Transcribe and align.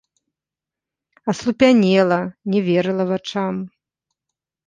Аслупянела, 1.33 2.17
не 2.53 2.59
верыла 2.69 3.05
вачам. 3.13 3.55